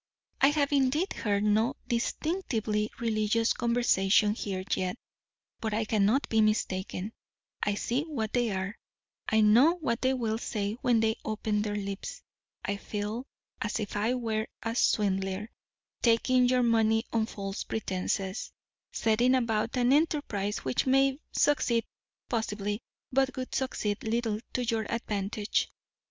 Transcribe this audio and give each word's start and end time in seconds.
I 0.41 0.47
have 0.47 0.71
indeed 0.71 1.13
heard 1.13 1.43
no 1.43 1.75
distinctively 1.87 2.89
religious 2.97 3.53
conversation 3.53 4.33
here 4.33 4.63
yet; 4.71 4.97
but 5.59 5.75
I 5.75 5.85
cannot 5.85 6.27
be 6.27 6.41
mistaken; 6.41 7.13
I 7.61 7.75
see 7.75 8.05
what 8.05 8.33
they 8.33 8.49
are; 8.49 8.79
I 9.29 9.41
know 9.41 9.75
what 9.75 10.01
they 10.01 10.15
will 10.15 10.39
say 10.39 10.73
when 10.81 11.01
they 11.01 11.17
open 11.23 11.61
their 11.61 11.75
lips. 11.75 12.23
I 12.65 12.77
feel 12.77 13.27
as 13.61 13.79
if 13.79 13.95
I 13.95 14.15
were 14.15 14.47
a 14.63 14.73
swindler, 14.73 15.51
taking 16.01 16.47
your 16.49 16.63
money 16.63 17.03
on 17.13 17.27
false 17.27 17.63
pretences; 17.63 18.51
setting 18.91 19.35
about 19.35 19.77
an 19.77 19.93
enterprise 19.93 20.65
which 20.65 20.87
may 20.87 21.19
succeed, 21.31 21.85
possibly, 22.27 22.81
but 23.11 23.37
would 23.37 23.53
succeed 23.53 24.01
little 24.01 24.39
to 24.53 24.65
your 24.65 24.91
advantage. 24.91 25.69